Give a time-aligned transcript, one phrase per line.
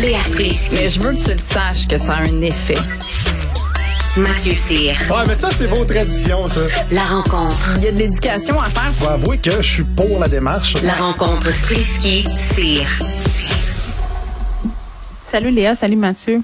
[0.00, 0.76] Léa Strisky.
[0.76, 2.78] Mais je veux que tu le saches que ça a un effet.
[4.16, 4.94] Mathieu Cyr.
[5.10, 6.60] Ouais, mais ça, c'est vos traditions, ça.
[6.90, 7.74] La rencontre.
[7.76, 8.92] Il y a de l'éducation à faire.
[8.96, 10.74] Faut avouer que je suis pour la démarche.
[10.82, 12.86] La rencontre Strisky-Cyr.
[15.24, 16.42] Salut Léa, salut Mathieu.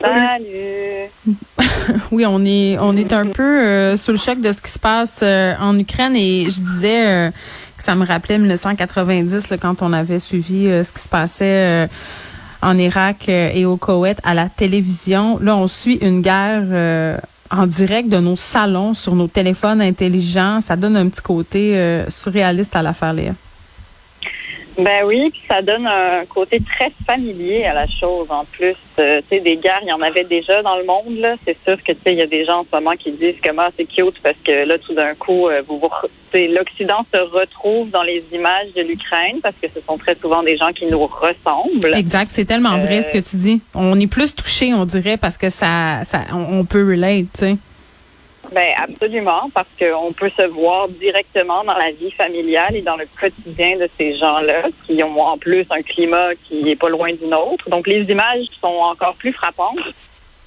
[0.00, 1.10] Salut.
[2.10, 4.78] Oui, on est on est un peu euh, sous le choc de ce qui se
[4.78, 7.30] passe euh, en Ukraine et je disais euh,
[7.78, 11.86] ça me rappelait 1990 là, quand on avait suivi euh, ce qui se passait euh,
[12.62, 15.38] en Irak euh, et au Koweït à la télévision.
[15.40, 17.20] Là, on suit une guerre
[17.50, 20.60] en direct de nos salons sur nos téléphones intelligents.
[20.60, 23.32] Ça donne un petit côté surréaliste à l'affaire Léa.
[24.78, 28.26] Ben oui, puis ça donne un côté très familier à la chose.
[28.30, 31.18] En plus, euh, tu sais, des guerres, il y en avait déjà dans le monde.
[31.18, 33.12] Là, c'est sûr que tu sais, il y a des gens en ce moment qui
[33.12, 35.90] disent comment c'est cute parce que là, tout d'un coup, euh, vous, vous
[36.34, 40.56] l'Occident se retrouve dans les images de l'Ukraine parce que ce sont très souvent des
[40.56, 41.94] gens qui nous ressemblent.
[41.94, 43.60] Exact, c'est tellement vrai ce que tu dis.
[43.74, 47.40] On est plus touché, on dirait, parce que ça, ça on, on peut relate, tu
[47.40, 47.56] sais.
[48.52, 53.06] Ben absolument, parce qu'on peut se voir directement dans la vie familiale et dans le
[53.20, 57.26] quotidien de ces gens-là, qui ont en plus un climat qui est pas loin du
[57.26, 57.68] nôtre.
[57.68, 59.78] Donc les images sont encore plus frappantes.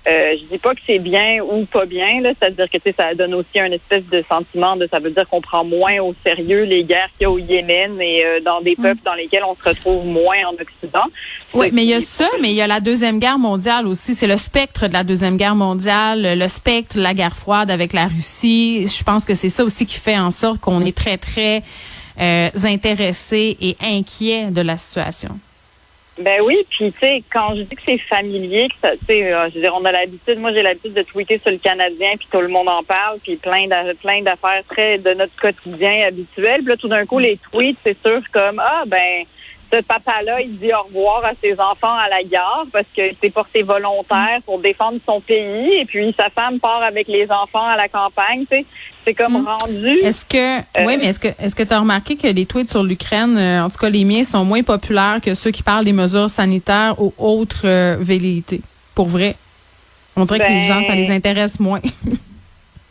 [0.09, 2.95] Euh, je dis pas que c'est bien ou pas bien, là, c'est-à-dire que tu sais,
[2.97, 6.15] ça donne aussi un espèce de sentiment de ça veut dire qu'on prend moins au
[6.25, 9.43] sérieux les guerres qu'il y a au Yémen et euh, dans des peuples dans lesquels
[9.43, 11.05] on se retrouve moins en Occident.
[11.53, 14.15] Oui, mais il y a ça, mais il y a la Deuxième Guerre mondiale aussi.
[14.15, 17.93] C'est le spectre de la Deuxième Guerre mondiale, le spectre de la guerre froide avec
[17.93, 18.87] la Russie.
[18.87, 21.61] Je pense que c'est ça aussi qui fait en sorte qu'on est très, très
[22.19, 25.39] euh, intéressé et inquiet de la situation.
[26.19, 29.55] Ben oui, puis tu sais, quand je dis que c'est familier, tu sais, euh, je
[29.55, 32.41] veux dire, on a l'habitude, moi j'ai l'habitude de tweeter sur le Canadien, puis tout
[32.41, 33.67] le monde en parle, puis plein
[34.01, 36.61] plein d'affaires très de notre quotidien habituel.
[36.61, 39.23] Puis là, tout d'un coup, les tweets, c'est sûr comme ah ben
[39.71, 43.29] ce papa-là, il dit au revoir à ses enfants à la gare parce qu'il s'est
[43.29, 47.75] porté volontaire pour défendre son pays, et puis sa femme part avec les enfants à
[47.77, 48.45] la campagne.
[48.49, 48.65] Tu sais,
[49.05, 49.47] c'est comme Mm.
[49.47, 49.99] rendu.
[50.03, 52.83] Est-ce que, oui, mais est-ce que, est-ce que tu as remarqué que les tweets sur
[52.83, 55.93] l'Ukraine, euh, en tout cas les miens, sont moins populaires que ceux qui parlent des
[55.93, 58.61] mesures sanitaires ou autres euh, velléités?
[58.95, 59.35] Pour vrai.
[60.15, 61.79] On dirait que les Ben- gens, ça les intéresse moins.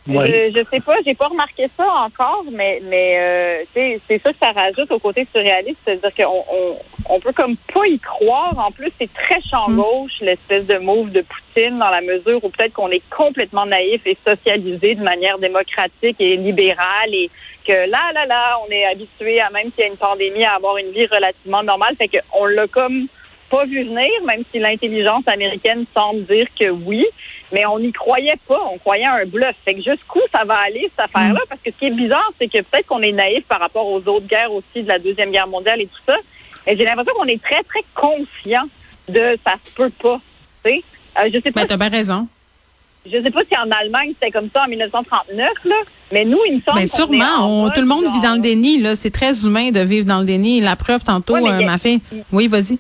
[0.09, 4.39] Je, je sais pas, j'ai pas remarqué ça encore, mais mais euh, c'est ça que
[4.39, 6.77] ça rajoute au côté surréaliste, c'est-à-dire qu'on on,
[7.15, 8.59] on peut comme pas y croire.
[8.59, 12.49] En plus, c'est très champ gauche l'espèce de move de Poutine dans la mesure où
[12.49, 17.31] peut-être qu'on est complètement naïf et socialisé de manière démocratique et libérale et
[17.67, 20.55] que là là là, on est habitué à même s'il y a une pandémie à
[20.55, 23.09] avoir une vie relativement normale, fait que on l'a comme
[23.51, 27.05] pas vu venir, même si l'intelligence américaine semble dire que oui,
[27.53, 28.61] mais on n'y croyait pas.
[28.73, 29.55] On croyait à un bluff.
[29.65, 31.41] Fait que jusqu'où ça va aller, cette affaire-là?
[31.49, 33.99] Parce que ce qui est bizarre, c'est que peut-être qu'on est naïf par rapport aux
[34.07, 36.17] autres guerres aussi de la Deuxième Guerre mondiale et tout ça.
[36.67, 38.65] Et j'ai l'impression qu'on est très, très conscient
[39.09, 40.21] de ça se peut pas.
[40.65, 40.85] Tu sais?
[41.19, 42.29] Euh, je sais pas Ben, t'as bien raison.
[43.11, 45.75] je sais pas si en Allemagne c'était comme ça en 1939, là,
[46.13, 48.05] mais nous, il me semble Ben qu'on est sûrement, en on- mode tout le monde
[48.05, 48.79] vit dans le déni.
[48.83, 50.61] Là, c'est très humain de vivre dans le déni.
[50.61, 52.01] La preuve tantôt, Ouais, mais euh, a- ma fille.
[52.33, 52.79] Oui, vas-y.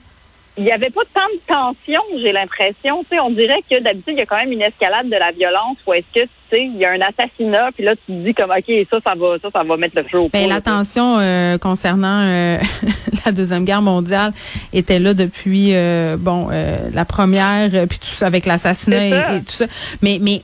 [0.59, 3.03] Il n'y avait pas tant de tension, j'ai l'impression.
[3.05, 5.31] Tu sais, on dirait que d'habitude, il y a quand même une escalade de la
[5.31, 8.13] violence ou est-ce que, tu sais, il y a un assassinat, puis là, tu te
[8.13, 10.61] dis comme, OK, ça, ça va, ça, ça va mettre le feu au Ben, la
[10.61, 12.59] tension euh, concernant euh,
[13.27, 14.33] la deuxième guerre mondiale
[14.73, 19.37] était là depuis euh, bon euh, la première, euh, puis tout ça avec l'assassinat et,
[19.37, 19.67] et tout ça.
[20.03, 20.43] Mais mais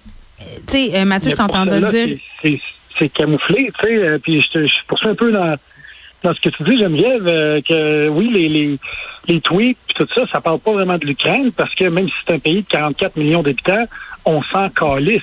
[0.66, 1.91] tu sais, euh, Mathieu, je Mais t'entendais dire.
[1.91, 2.60] c'est- c'est-
[2.97, 3.97] C'est camouflé, tu sais.
[3.97, 5.56] euh, Puis je, te- je poursuis un peu dans,
[6.24, 8.78] dans ce que tu dis, Geneviève, euh, que oui, les, les,
[9.28, 12.14] les tweets puis tout ça, ça parle pas vraiment de l'Ukraine parce que même si
[12.26, 13.84] c'est un pays de 44 millions d'habitants,
[14.24, 15.22] on s'en calisse.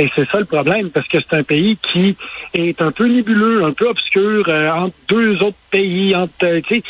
[0.00, 2.16] Et c'est ça le problème, parce que c'est un pays qui
[2.54, 6.82] est un peu nébuleux, un peu obscur, euh, entre deux autres pays, entre, euh, oui,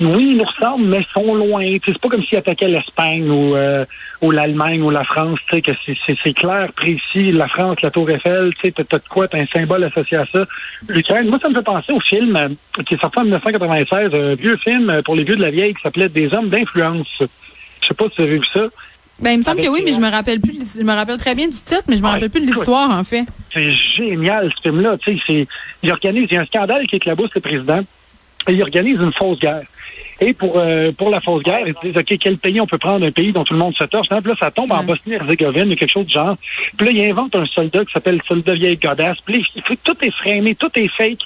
[0.00, 1.64] ils nous ressemblent, mais sont loin.
[1.84, 3.84] C'est pas comme s'ils attaquaient l'Espagne ou, euh,
[4.20, 7.30] l'Allemagne ou la France, que c'est- clair, précis.
[7.30, 10.44] La France, la Tour Eiffel, tu t'as de quoi, t'as un symbole associé à ça.
[10.88, 14.56] L'Ukraine, moi, ça me fait penser au film qui est sorti en 1996, un vieux
[14.56, 17.06] film pour les vieux de la vieille qui s'appelait Des hommes d'influence.
[17.20, 18.66] Je sais pas si vous avez vu ça.
[19.18, 20.58] Ben il me semble que oui, mais je me rappelle plus.
[20.78, 22.90] Je me rappelle très bien du titre, mais je me Ouais, rappelle plus de l'histoire
[22.90, 23.24] en fait.
[23.52, 24.96] C'est génial, ce film-là.
[25.82, 27.80] Il organise, il y a un scandale qui éclabousse le président,
[28.48, 29.62] et il organise une fausse guerre.
[30.20, 32.78] Et pour euh, pour la fausse guerre, ils se disent, OK, quel pays on peut
[32.78, 34.08] prendre, un pays dont tout le monde se torche.
[34.08, 34.82] Puis là, ça tombe en.
[34.82, 36.36] Bosnie-Herzégovine, ou quelque chose du genre.
[36.76, 39.18] Puis là, il invente un soldat qui s'appelle soldat vieille godasse.
[39.24, 41.20] Puis là, il fait- tout est framé, tout est fake.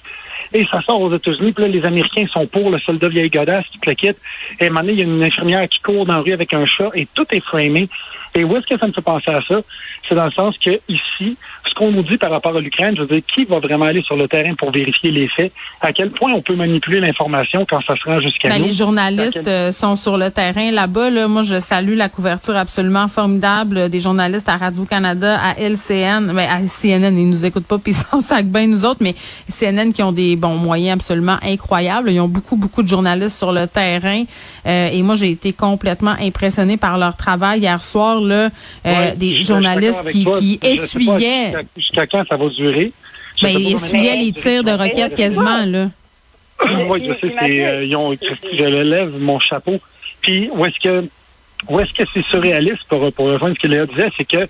[0.52, 1.52] Et ça sort aux États-Unis.
[1.52, 4.17] Puis là, les Américains sont pour le soldat vieille godasse qui le quitte.
[4.58, 6.67] Et à un il y a une infirmière qui court dans la rue avec un
[6.67, 7.88] chat et tout est framé.
[8.35, 9.61] Et où est-ce que ça me fait penser à ça?
[10.09, 11.37] C'est dans le sens que ici,
[11.69, 14.03] ce qu'on nous dit par rapport à l'Ukraine, je veux dire, qui va vraiment aller
[14.03, 15.53] sur le terrain pour vérifier les faits?
[15.81, 18.67] À quel point on peut manipuler l'information quand ça se rend jusqu'à ben, nous?
[18.67, 21.11] Les journalistes euh, sont sur le terrain là-bas.
[21.11, 21.29] Là.
[21.29, 26.49] Moi, je salue la couverture absolument formidable des journalistes à Radio-Canada, à LCN, mais ben,
[26.50, 29.15] à CNN, ils nous écoutent pas, puis ils s'en bien nous autres, mais
[29.49, 32.11] CNN qui ont des bons moyens absolument incroyables.
[32.11, 34.25] Ils ont beaucoup, beaucoup de journalistes sur le terrain.
[34.67, 38.20] Euh, et moi, j'ai été complètement impressionnée par leur travail hier soir.
[38.27, 38.51] Là,
[38.87, 41.53] euh, des journalistes qui, qui essuyaient.
[41.77, 42.93] Jusqu'à quand ça va durer?
[43.43, 45.91] Ben, ils essuyaient les tirs de roquettes quasiment, là.
[46.89, 49.81] Oui, je sais, c'est, euh, ils ont, je lève mon chapeau.
[50.21, 51.09] Puis, où est-ce que,
[51.71, 54.47] où est-ce que c'est surréaliste pour, pour rejoindre ce que Léa disait, c'est que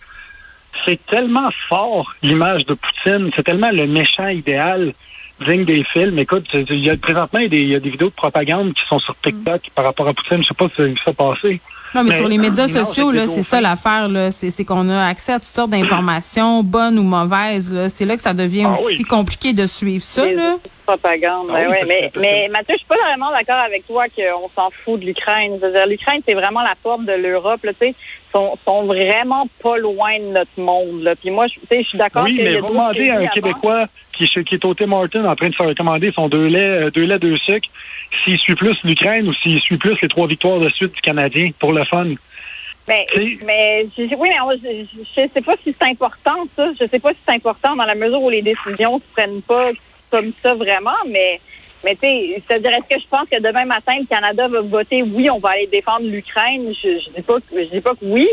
[0.85, 4.93] c'est tellement fort l'image de Poutine, c'est tellement le méchant idéal
[5.47, 6.19] digne des films.
[6.19, 9.17] Écoute, il y a présentement il y a des, vidéos de propagande qui sont sur
[9.21, 10.43] TikTok par rapport à Poutine.
[10.43, 11.61] Je sais pas si ça ça passé.
[11.95, 14.31] Non, mais, sur les médias sociaux, là, c'est ça l'affaire, là.
[14.31, 17.89] C'est qu'on a accès à toutes sortes d'informations, bonnes ou mauvaises, là.
[17.89, 20.57] C'est là que ça devient ah aussi compliqué de suivre ça, là.
[20.87, 24.71] Propagande, ah oui, mais, mais Mathieu, je suis pas vraiment d'accord avec toi qu'on s'en
[24.71, 25.61] fout de l'Ukraine.
[25.87, 27.95] L'Ukraine, c'est vraiment la porte de l'Europe, là, tu sais.
[28.33, 31.15] Sont, sont vraiment pas loin de notre monde, là.
[31.17, 33.87] Puis moi, je suis d'accord oui, mais vous demandez à un Québécois
[34.27, 36.91] qui, qui est au Tim Martin en train de se recommander son deux laits, euh,
[36.91, 37.69] deux laits, deux sucres,
[38.25, 41.51] s'il suit plus l'Ukraine ou s'il suit plus les trois victoires de suite du Canadien
[41.59, 42.07] pour le fun.
[42.89, 46.71] Mais, mais oui, mais je, ne sais pas si c'est important, ça.
[46.79, 49.71] Je sais pas si c'est important dans la mesure où les décisions se prennent pas
[50.11, 51.41] comme ça vraiment, mais
[51.83, 55.03] mais tu sais, c'est-à-dire est-ce que je pense que demain matin le Canada va voter
[55.03, 56.75] oui, on va aller défendre l'Ukraine?
[56.75, 58.29] Je, je dis pas je dis pas que oui,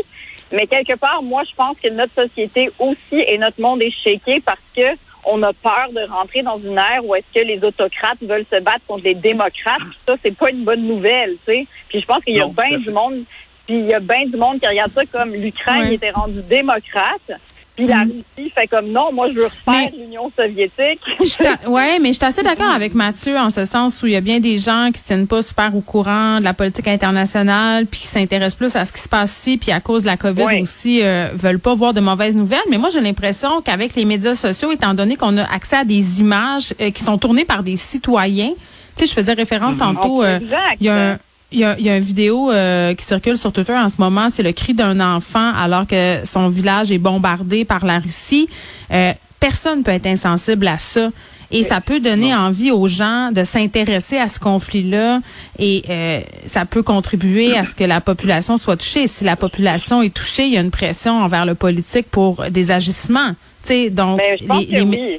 [0.52, 4.40] mais quelque part, moi je pense que notre société aussi et notre monde est shaké
[4.40, 8.18] parce que on a peur de rentrer dans une ère où est-ce que les autocrates
[8.22, 9.80] veulent se battre contre les démocrates.
[9.80, 11.66] Puis ça, c'est pas une bonne nouvelle, tu sais.
[11.88, 13.22] Puis je pense qu'il y a bien du monde,
[13.66, 17.32] puis il y a bien du monde qui regarde ça comme l'Ukraine était rendue démocrate.
[17.78, 18.10] Puis la mm.
[18.36, 20.98] Russie fait comme non, moi je veux refaire l'Union soviétique.
[21.68, 24.20] ouais, mais je suis assez d'accord avec Mathieu en ce sens où il y a
[24.20, 28.00] bien des gens qui ne tiennent pas super au courant de la politique internationale, puis
[28.00, 30.60] qui s'intéressent plus à ce qui se passe ici, puis à cause de la COVID
[30.60, 32.58] aussi euh, veulent pas voir de mauvaises nouvelles.
[32.68, 36.18] Mais moi j'ai l'impression qu'avec les médias sociaux, étant donné qu'on a accès à des
[36.18, 38.54] images euh, qui sont tournées par des citoyens,
[38.96, 39.94] tu sais, je faisais référence mm-hmm.
[39.94, 40.40] tantôt, euh,
[40.80, 41.18] il y a un
[41.50, 44.28] il y a, y a une vidéo euh, qui circule sur Twitter en ce moment.
[44.28, 48.48] C'est le cri d'un enfant alors que son village est bombardé par la Russie.
[48.92, 51.10] Euh, personne peut être insensible à ça.
[51.50, 55.20] Et ça peut donner envie aux gens de s'intéresser à ce conflit-là
[55.58, 59.06] et euh, ça peut contribuer à ce que la population soit touchée.
[59.06, 62.70] si la population est touchée, il y a une pression envers le politique pour des
[62.70, 63.32] agissements.
[63.62, 65.18] sais, donc, Mais je pense que oui.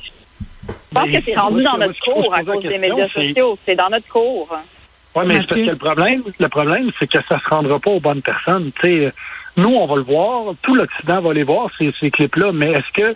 [0.68, 3.58] Je pense que c'est rendu dans notre cours à cause des médias sociaux.
[3.66, 4.56] C'est dans notre cours.
[5.16, 8.00] Oui, mais parce que le problème, le problème, c'est que ça se rendra pas aux
[8.00, 8.72] bonnes personnes.
[8.82, 9.12] sais,
[9.58, 12.92] nous, on va le voir, tout l'Occident va les voir, ces, ces clips-là, mais est-ce
[12.94, 13.16] que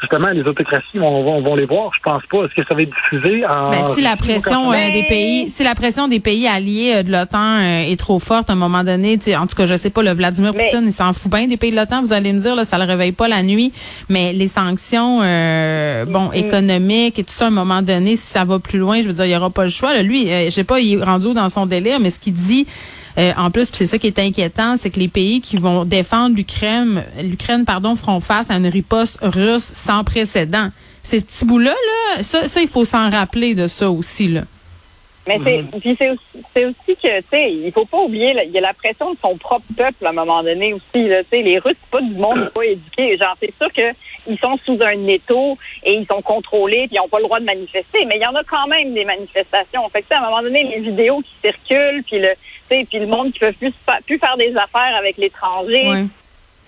[0.00, 1.90] justement, les autocraties vont, vont, les voir.
[1.96, 2.44] Je pense pas.
[2.44, 5.64] Est-ce que ça va être diffusé en ben, si la pression euh, des pays, si
[5.64, 8.84] la pression des pays alliés euh, de l'OTAN euh, est trop forte, à un moment
[8.84, 11.56] donné, en tout cas, je sais pas, le Vladimir Poutine, il s'en fout bien des
[11.56, 12.02] pays de l'OTAN.
[12.02, 13.72] Vous allez me dire, là, ça le réveille pas la nuit,
[14.08, 16.34] mais les sanctions, bon, mm.
[16.34, 19.14] économiques et tout ça, à un moment donné, si ça va plus loin, je veux
[19.14, 19.92] dire, il y aura pas le choix.
[19.92, 20.02] Là.
[20.02, 22.66] Lui, je sais pas, il est rendu dans son délire, mais ce qu'il dit.
[23.18, 26.36] Euh, en plus, c'est ça qui est inquiétant, c'est que les pays qui vont défendre
[26.36, 30.70] l'Ukraine, l'Ukraine, pardon, feront face à une riposte russe sans précédent.
[31.02, 34.42] Ces petits bouts-là, là, ça, ça, il faut s'en rappeler de ça aussi, là.
[35.26, 35.96] Mais c'est mhm.
[35.98, 39.12] c'est aussi, aussi, que tu sais, il faut pas oublier, il y a la pression
[39.12, 41.08] de son propre peuple à un moment donné aussi.
[41.08, 43.16] Là, les Russes, c'est pas du monde pas éduqué.
[43.18, 47.08] Genre, c'est sûr qu'ils sont sous un étau et ils sont contrôlés puis ils n'ont
[47.08, 48.04] pas le droit de manifester.
[48.06, 49.86] Mais il y en a quand même des manifestations.
[49.90, 52.30] Fait que à un moment donné, les vidéos qui circulent, puis le,
[52.68, 53.72] puis le monde qui peut plus
[54.06, 56.06] plus faire des affaires avec l'étranger.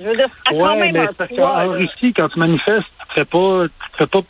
[0.00, 3.15] Je veux dire, ça quand même mais un poids, En Russie, quand tu manifestes, tu
[3.15, 4.21] fais pas, tu fais pas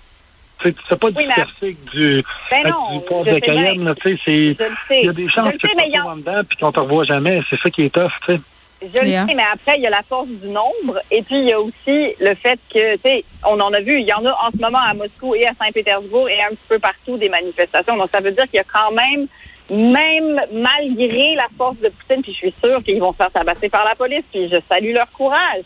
[0.63, 3.95] sais pas du oui, du, ben non, du port de Cayenne.
[4.01, 4.57] Tu sais,
[4.91, 7.43] il y a des chances que tu te dedans puis qu'on te revoit jamais.
[7.49, 8.41] C'est ça qui est tough, tu sais.
[8.83, 11.01] Je le sais, mais après, il y a la force du nombre.
[11.11, 14.01] Et puis, il y a aussi le fait que, tu sais, on en a vu,
[14.01, 16.67] il y en a en ce moment à Moscou et à Saint-Pétersbourg et un petit
[16.69, 17.97] peu partout des manifestations.
[17.97, 19.29] Donc, ça veut dire qu'il y a quand même,
[19.71, 23.69] même malgré la force de Poutine, puis je suis sûre qu'ils vont se faire tabasser
[23.69, 25.63] par la police, puis je salue leur courage.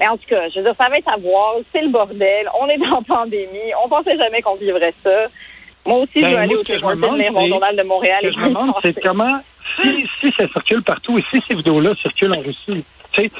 [0.00, 1.54] Mais en tout cas, je veux dire, ça va être à voir.
[1.72, 2.48] C'est le bordel.
[2.60, 3.72] On est dans la pandémie.
[3.84, 5.26] On pensait jamais qu'on vivrait ça.
[5.86, 8.20] Moi aussi, je ben, veux aller au mon journal de Montréal.
[8.22, 9.40] Ce que je me demande, c'est comment,
[9.80, 13.30] si, si ça circule partout et si ces vidéos-là circulent en Russie, tu sais,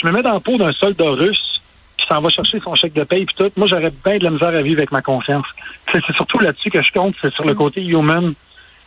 [0.00, 1.60] je me mets dans le pot d'un soldat russe
[1.96, 3.50] qui s'en va chercher son chèque de paye et tout.
[3.56, 5.46] Moi, j'aurais bien de la misère à vivre avec ma conscience.
[5.90, 8.34] C'est surtout là-dessus que je compte, c'est sur le côté human.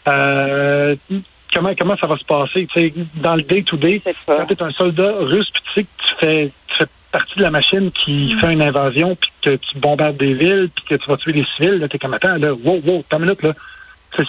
[0.07, 0.95] Euh,
[1.53, 4.71] comment comment ça va se passer, tu sais, dans le day-to-day, quand tu es un
[4.71, 6.85] soldat russe, puis tu sais que tu fais, tu fais
[7.17, 10.85] partie de la machine qui fait une invasion, puis que tu bombardes des villes, puis
[10.85, 13.41] que tu vas tuer des civils, là, t'es comme, attends, là, wow, wow, t'as minute,
[13.41, 13.53] là.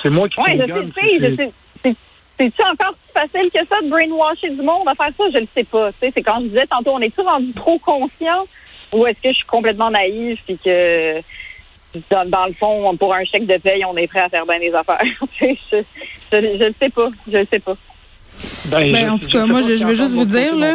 [0.02, 1.95] C'est moi qui ouais, je sais, je sais.
[2.38, 5.25] C'est-tu encore plus facile que ça de brainwasher du monde à faire ça?
[5.33, 5.90] Je le sais pas.
[6.00, 8.47] C'est quand je disais tantôt, on est-tu rendu trop conscient?
[8.92, 11.21] Ou est-ce que je suis complètement naïve puis que
[12.11, 14.73] dans, le fond, pour un chèque de paye, on est prêt à faire bien des
[14.73, 15.00] affaires?
[15.40, 15.83] je,
[16.33, 17.09] je, sais pas.
[17.30, 17.76] Je sais pas.
[18.66, 20.75] Ben, ben en tout cas, moi, je, je veux juste vous dire, là.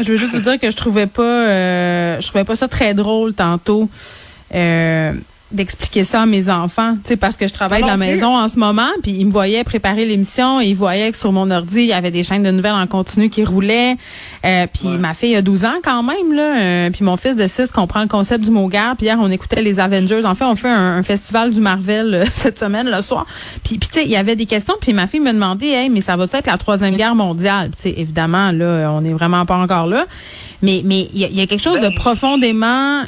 [0.00, 2.94] Je veux juste vous dire que je trouvais pas, euh, je trouvais pas ça très
[2.94, 3.88] drôle tantôt.
[4.54, 5.12] Euh,
[5.50, 8.48] d'expliquer ça à mes enfants, tu sais, parce que je travaille de la maison en
[8.48, 11.86] ce moment, puis ils me voyaient préparer l'émission, ils voyaient que sur mon ordi, il
[11.86, 13.96] y avait des chaînes de nouvelles en continu qui roulaient,
[14.44, 17.46] euh, puis ma fille a 12 ans quand même, là, euh, puis mon fils de
[17.46, 20.44] 6 comprend le concept du mot guerre, puis hier, on écoutait les Avengers, en fait,
[20.44, 23.26] on fait un, festival du Marvel euh, cette semaine, le soir,
[23.64, 25.88] puis, puis tu sais, il y avait des questions, puis ma fille me demandait, hey,
[25.88, 29.46] mais ça va être la troisième guerre mondiale, tu sais, évidemment, là, on n'est vraiment
[29.46, 30.04] pas encore là,
[30.60, 33.04] mais mais il y, a quelque chose de ben, profondément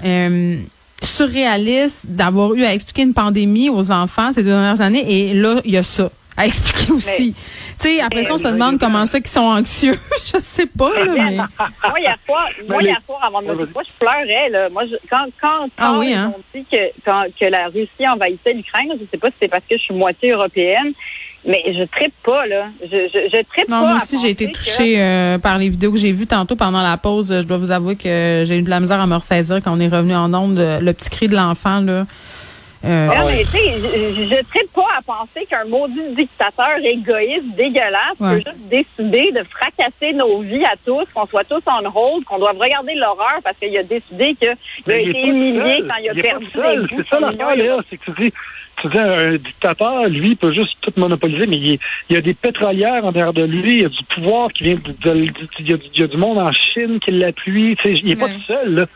[1.03, 5.05] surréaliste d'avoir eu à expliquer une pandémie aux enfants ces deux dernières années.
[5.07, 7.35] Et là, il y a ça à expliquer aussi.
[7.35, 9.99] Tu sais, après ça, on se demande comment ça qu'ils sont anxieux.
[10.33, 11.37] je sais pas, là, mais...
[11.37, 14.69] moi, hier soir, moi, hier soir, avant de me moi, je pleurais, là.
[14.71, 16.33] Moi, je, quand, quand, ah quand ils hein?
[16.35, 19.65] ont dit que, quand, que la Russie envahissait l'Ukraine, je sais pas si c'est parce
[19.69, 20.93] que je suis moitié européenne,
[21.47, 22.67] mais je trippe pas, là.
[22.83, 23.87] Je, je, je trippe non, pas.
[23.89, 26.97] Moi aussi, j'ai été touchée euh, par les vidéos que j'ai vues tantôt pendant la
[26.97, 27.35] pause.
[27.41, 29.81] Je dois vous avouer que j'ai eu de la misère à me ressaisir quand on
[29.81, 30.59] est revenu en onde.
[30.59, 32.07] Le petit cri de l'enfant, là.
[32.83, 37.55] Euh, non, mais tu sais, je, ne trippe pas à penser qu'un maudit dictateur égoïste,
[37.55, 42.25] dégueulasse, peut juste décider de fracasser nos vies à tous, qu'on soit tous en hold,
[42.25, 44.49] qu'on doive regarder l'horreur parce qu'il a décidé qu'il
[44.93, 48.33] a été humilié quand il a perdu des C'est ça l'affaire, c'est que tu dis,
[48.81, 53.05] tu dis, un dictateur, lui, peut juste tout monopoliser, mais il, y a des pétrolières
[53.05, 55.15] en derrière de lui, il y a du pouvoir qui vient de,
[55.59, 58.43] il, y a, du monde en Chine qui l'appuie, tu sais, il n'est pas tout
[58.47, 58.87] seul, là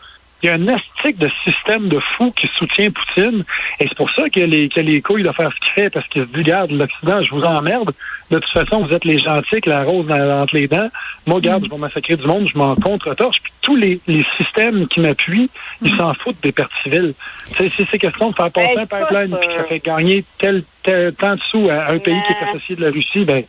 [0.41, 3.43] il y a un astique de système de fou qui soutient Poutine.
[3.79, 5.89] Et c'est pour ça qu'il a les, a les couilles de faire ce qu'il fait,
[5.89, 7.91] parce qu'il se dit, regarde, l'Occident, je vous emmerde.
[8.29, 10.89] De toute façon, vous êtes les gentils, la rose entre les dents.
[11.25, 11.65] Moi, regarde, mm.
[11.65, 13.37] je vais massacrer du monde, je m'en contre-torche.
[13.41, 13.99] Puis tous les,
[14.37, 15.49] systèmes qui m'appuient,
[15.81, 15.97] ils mm.
[15.97, 17.13] s'en foutent des pertes civiles.
[17.57, 21.13] C'est, c'est question de faire passer un pipeline, puis que ça fait gagner tel, tel
[21.13, 23.43] tant de sous à un pays qui est associé de la Russie, ben,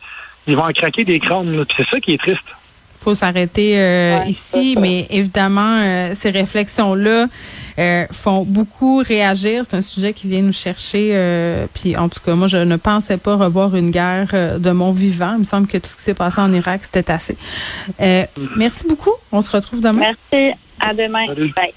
[0.47, 1.65] ils vont en craquer des crânes.
[1.75, 2.45] C'est ça qui est triste
[3.07, 7.27] faut s'arrêter euh, ici, mais évidemment, euh, ces réflexions-là
[7.79, 9.63] euh, font beaucoup réagir.
[9.63, 11.03] C'est un sujet qui vient nous chercher.
[11.73, 15.35] puis en tout cas, moi, je ne pensais pas revoir une guerre de mon vivant.
[15.35, 17.37] Il me semble que tout ce qui s'est passé en Irak, c'était assez.
[18.57, 19.13] merci beaucoup.
[19.31, 20.13] On se retrouve demain.
[20.31, 20.53] Merci.
[20.81, 21.27] À demain.
[21.55, 21.73] Bye.